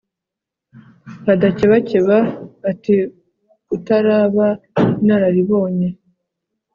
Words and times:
badakebakeba 1.25 2.17
ati 2.71 2.95
utaraba 3.75 4.47
inararibonye 5.01 5.89